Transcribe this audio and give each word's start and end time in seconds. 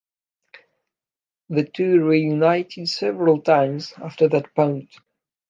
The 1.49 1.63
two 1.63 2.03
reunited 2.07 2.89
several 2.89 3.39
times 3.39 3.93
after 3.99 4.27
that 4.29 4.55
point. 4.55 4.89